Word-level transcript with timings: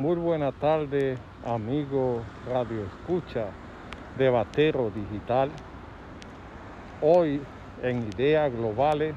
Muy 0.00 0.16
buena 0.16 0.50
tarde, 0.50 1.18
amigo 1.44 2.22
Radio 2.48 2.86
Escucha 2.86 3.48
de 4.16 4.30
Batero 4.30 4.90
Digital. 4.90 5.50
Hoy 7.02 7.42
en 7.82 8.08
Ideas 8.08 8.50
Globales 8.50 9.14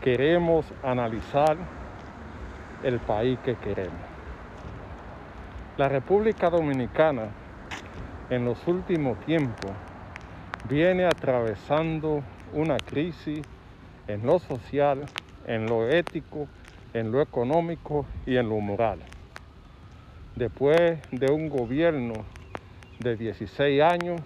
queremos 0.00 0.64
analizar 0.84 1.56
el 2.84 3.00
país 3.00 3.36
que 3.44 3.56
queremos. 3.56 3.98
La 5.76 5.88
República 5.88 6.50
Dominicana 6.50 7.24
en 8.30 8.44
los 8.44 8.64
últimos 8.68 9.18
tiempos 9.26 9.72
viene 10.68 11.04
atravesando 11.04 12.22
una 12.52 12.76
crisis 12.76 13.42
en 14.06 14.24
lo 14.24 14.38
social, 14.38 15.04
en 15.48 15.66
lo 15.66 15.88
ético, 15.88 16.46
en 16.94 17.10
lo 17.10 17.20
económico 17.20 18.06
y 18.24 18.36
en 18.36 18.48
lo 18.48 18.60
moral 18.60 19.00
después 20.36 20.98
de 21.10 21.32
un 21.32 21.48
gobierno 21.48 22.14
de 22.98 23.16
16 23.16 23.82
años, 23.82 24.20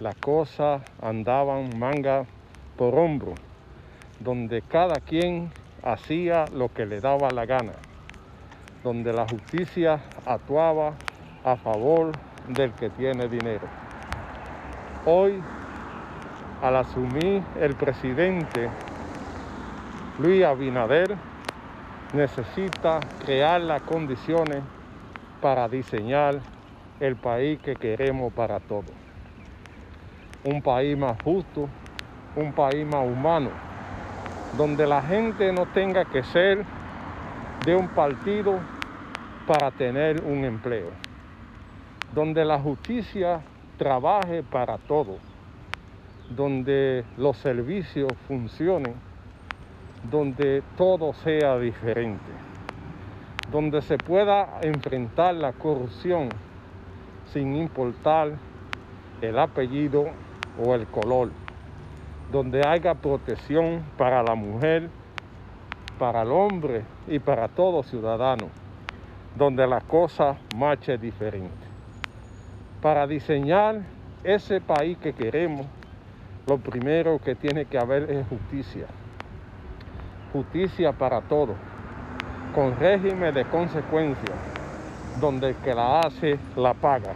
las 0.00 0.14
cosas 0.16 0.82
andaban 1.00 1.78
manga 1.78 2.24
por 2.76 2.94
hombro, 2.94 3.34
donde 4.18 4.62
cada 4.62 4.96
quien 5.00 5.50
hacía 5.82 6.44
lo 6.54 6.72
que 6.72 6.86
le 6.86 7.00
daba 7.00 7.30
la 7.30 7.46
gana, 7.46 7.72
donde 8.82 9.12
la 9.12 9.26
justicia 9.28 10.00
actuaba 10.26 10.94
a 11.44 11.56
favor 11.56 12.12
del 12.48 12.72
que 12.72 12.90
tiene 12.90 13.28
dinero. 13.28 13.66
Hoy, 15.06 15.40
al 16.62 16.76
asumir 16.76 17.42
el 17.58 17.74
presidente 17.74 18.68
Luis 20.18 20.44
Abinader, 20.44 21.16
necesita 22.12 23.00
crear 23.24 23.60
las 23.60 23.82
condiciones 23.82 24.62
para 25.40 25.68
diseñar 25.68 26.40
el 27.00 27.16
país 27.16 27.58
que 27.60 27.74
queremos 27.76 28.32
para 28.32 28.60
todos. 28.60 28.92
Un 30.44 30.60
país 30.62 30.96
más 30.96 31.20
justo, 31.22 31.68
un 32.36 32.52
país 32.52 32.86
más 32.86 33.06
humano, 33.06 33.50
donde 34.56 34.86
la 34.86 35.02
gente 35.02 35.52
no 35.52 35.66
tenga 35.66 36.04
que 36.04 36.22
ser 36.22 36.64
de 37.64 37.74
un 37.74 37.88
partido 37.88 38.58
para 39.46 39.70
tener 39.70 40.22
un 40.22 40.44
empleo, 40.44 40.90
donde 42.14 42.44
la 42.44 42.58
justicia 42.58 43.40
trabaje 43.78 44.42
para 44.42 44.76
todos, 44.78 45.18
donde 46.36 47.04
los 47.16 47.36
servicios 47.38 48.12
funcionen, 48.28 48.94
donde 50.10 50.62
todo 50.76 51.12
sea 51.12 51.58
diferente 51.58 52.49
donde 53.50 53.82
se 53.82 53.98
pueda 53.98 54.60
enfrentar 54.62 55.34
la 55.34 55.52
corrupción 55.52 56.28
sin 57.32 57.56
importar 57.56 58.32
el 59.20 59.38
apellido 59.38 60.06
o 60.64 60.74
el 60.74 60.86
color, 60.86 61.30
donde 62.30 62.62
haya 62.66 62.94
protección 62.94 63.82
para 63.96 64.22
la 64.22 64.34
mujer, 64.34 64.88
para 65.98 66.22
el 66.22 66.30
hombre 66.30 66.84
y 67.08 67.18
para 67.18 67.48
todo 67.48 67.82
ciudadano, 67.82 68.48
donde 69.36 69.66
la 69.66 69.80
cosa 69.80 70.36
marche 70.56 70.96
diferente. 70.96 71.50
Para 72.80 73.06
diseñar 73.06 73.80
ese 74.22 74.60
país 74.60 74.96
que 74.98 75.12
queremos, 75.12 75.66
lo 76.46 76.58
primero 76.58 77.18
que 77.18 77.34
tiene 77.34 77.64
que 77.64 77.78
haber 77.78 78.10
es 78.10 78.26
justicia. 78.28 78.86
Justicia 80.32 80.92
para 80.92 81.20
todos 81.22 81.56
con 82.54 82.76
régimen 82.78 83.32
de 83.32 83.44
consecuencia, 83.44 84.34
donde 85.20 85.50
el 85.50 85.56
que 85.56 85.74
la 85.74 86.00
hace 86.00 86.38
la 86.56 86.74
paga, 86.74 87.12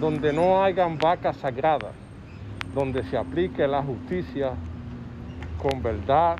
donde 0.00 0.32
no 0.32 0.62
hayan 0.62 0.98
vacas 0.98 1.36
sagradas, 1.36 1.92
donde 2.74 3.02
se 3.04 3.16
aplique 3.16 3.66
la 3.66 3.82
justicia 3.82 4.52
con 5.62 5.82
verdad, 5.82 6.36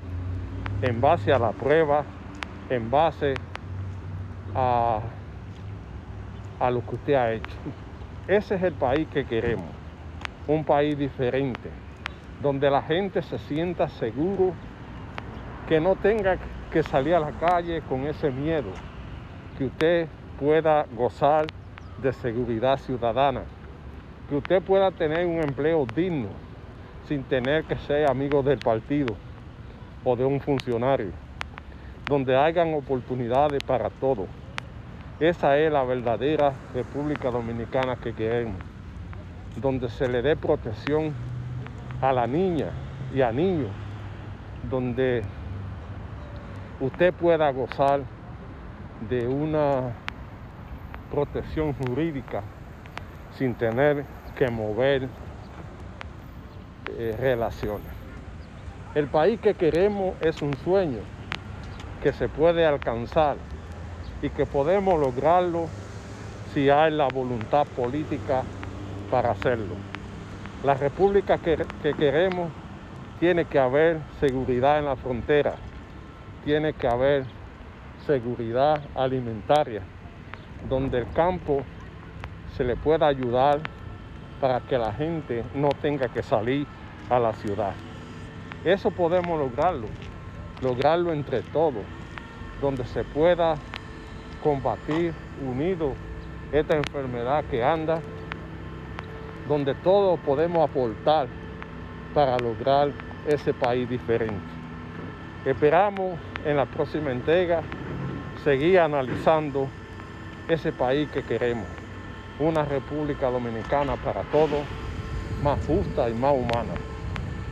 en 0.83 1.01
base 1.01 1.33
a 1.33 1.39
la 1.39 1.51
prueba, 1.51 2.05
en 2.69 2.91
base 2.91 3.35
a, 4.55 5.01
a 6.61 6.71
lo 6.71 6.85
que 6.87 6.95
usted 6.95 7.15
ha 7.15 7.33
hecho. 7.33 7.57
Ese 8.27 8.57
es 8.57 8.63
el 8.63 8.75
país 8.75 9.09
que 9.13 9.25
queremos, 9.25 9.71
un 10.47 10.65
país 10.65 10.99
diferente, 10.99 11.71
donde 12.43 12.71
la 12.71 12.83
gente 12.83 13.23
se 13.23 13.39
sienta 13.39 13.89
seguro, 13.89 14.53
que 15.67 15.81
no 15.81 15.97
tenga 15.97 16.37
que 16.37 16.58
salir 16.83 17.15
a 17.15 17.21
la 17.21 17.33
calle 17.33 17.83
con 17.89 18.07
ese 18.07 18.31
miedo, 18.31 18.71
que 19.57 19.65
usted 19.65 20.09
pueda 20.39 20.87
gozar 20.95 21.47
de 22.01 22.13
seguridad 22.13 22.79
ciudadana, 22.79 23.43
que 24.29 24.37
usted 24.37 24.63
pueda 24.63 24.91
tener 24.91 25.27
un 25.27 25.43
empleo 25.43 25.87
digno 25.87 26.29
sin 27.09 27.25
tener 27.25 27.65
que 27.65 27.77
ser 27.77 28.09
amigo 28.09 28.43
del 28.43 28.59
partido 28.59 29.17
o 30.05 30.15
de 30.15 30.25
un 30.25 30.41
funcionario, 30.41 31.11
donde 32.07 32.37
hayan 32.37 32.75
oportunidades 32.75 33.63
para 33.65 33.91
todos. 33.91 34.27
Esa 35.19 35.59
es 35.59 35.73
la 35.73 35.83
verdadera 35.83 36.53
República 36.75 37.31
Dominicana 37.31 37.97
que 37.97 38.13
queremos, 38.13 38.61
donde 39.57 39.89
se 39.89 40.09
le 40.09 40.23
dé 40.23 40.37
protección 40.37 41.13
a 42.01 42.13
la 42.13 42.27
niña 42.27 42.71
y 43.13 43.23
a 43.23 43.33
niños, 43.33 43.71
donde 44.71 45.25
usted 46.81 47.13
pueda 47.13 47.51
gozar 47.51 48.03
de 49.09 49.27
una 49.27 49.95
protección 51.11 51.73
jurídica 51.73 52.43
sin 53.37 53.55
tener 53.55 54.05
que 54.37 54.49
mover 54.49 55.09
eh, 56.97 57.17
relaciones. 57.19 57.87
El 58.95 59.07
país 59.07 59.41
que 59.41 59.55
queremos 59.55 60.15
es 60.21 60.43
un 60.43 60.55
sueño 60.59 61.01
que 62.03 62.13
se 62.13 62.29
puede 62.29 62.65
alcanzar 62.65 63.37
y 64.23 64.31
que 64.31 64.47
podemos 64.47 64.99
lograrlo 64.99 65.67
si 66.53 66.71
hay 66.71 66.93
la 66.93 67.09
voluntad 67.09 67.67
política 67.67 68.43
para 69.11 69.33
hacerlo. 69.33 69.75
La 70.65 70.75
república 70.75 71.39
que, 71.39 71.65
que 71.83 71.95
queremos 71.95 72.51
tiene 73.21 73.45
que 73.45 73.59
haber 73.59 73.99
seguridad 74.21 74.79
en 74.79 74.87
la 74.87 74.97
frontera, 74.97 75.57
tiene 76.45 76.73
que 76.73 76.87
haber 76.87 77.25
seguridad 78.07 78.81
alimentaria, 78.95 79.83
donde 80.69 80.99
el 80.99 81.13
campo 81.13 81.63
se 82.57 82.65
le 82.65 82.77
pueda 82.77 83.07
ayudar 83.07 83.61
para 84.41 84.61
que 84.61 84.79
la 84.79 84.93
gente 84.93 85.45
no 85.55 85.69
tenga 85.69 86.09
que 86.09 86.23
salir 86.23 86.67
a 87.11 87.19
la 87.19 87.33
ciudad. 87.35 87.73
Eso 88.65 88.91
podemos 88.91 89.39
lograrlo, 89.39 89.89
lograrlo 90.63 91.13
entre 91.13 91.43
todos, 91.43 91.85
donde 92.61 92.85
se 92.85 93.05
pueda 93.05 93.55
combatir 94.43 95.13
unido 95.47 95.93
esta 96.53 96.77
enfermedad 96.77 97.45
que 97.51 97.63
anda, 97.63 98.01
donde 99.49 99.75
todos 99.75 100.19
podemos 100.21 100.69
aportar 100.69 101.29
para 102.15 102.37
lograr 102.39 102.91
ese 103.27 103.53
país 103.53 103.89
diferente. 103.89 104.58
Esperamos 105.45 106.19
en 106.45 106.57
la 106.57 106.67
próxima 106.67 107.13
entrega 107.13 107.63
seguir 108.43 108.81
analizando 108.81 109.69
ese 110.49 110.73
país 110.73 111.09
que 111.11 111.23
queremos, 111.23 111.67
una 112.41 112.65
República 112.65 113.31
Dominicana 113.31 113.97
para 113.97 114.23
todos, 114.23 114.63
más 115.43 115.59
justa 115.67 116.11
y 116.11 116.15
más 116.15 116.35
humana. 116.35 116.75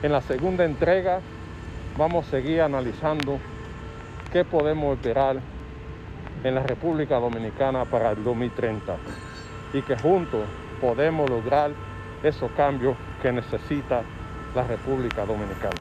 En 0.03 0.13
la 0.13 0.21
segunda 0.21 0.65
entrega 0.65 1.21
vamos 1.97 2.27
a 2.27 2.31
seguir 2.31 2.61
analizando 2.61 3.39
qué 4.33 4.45
podemos 4.45 4.97
esperar 4.97 5.37
en 6.43 6.55
la 6.55 6.63
República 6.63 7.19
Dominicana 7.19 7.85
para 7.85 8.11
el 8.11 8.23
2030 8.23 8.97
y 9.73 9.83
que 9.83 9.97
juntos 9.97 10.43
podemos 10.81 11.29
lograr 11.29 11.71
esos 12.23 12.51
cambios 12.53 12.97
que 13.23 13.33
necesita 13.33 14.03
la 14.55 14.63
República 14.65 15.25
Dominicana. 15.25 15.75